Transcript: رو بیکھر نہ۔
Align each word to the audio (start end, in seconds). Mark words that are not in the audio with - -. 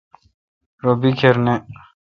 رو 0.83 0.91
بیکھر 1.01 1.35
نہ۔ 1.45 1.55